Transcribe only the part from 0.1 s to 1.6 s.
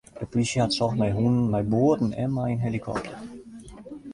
De plysje hat socht mei hûnen,